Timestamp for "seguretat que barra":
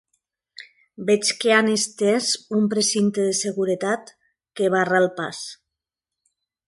3.41-5.03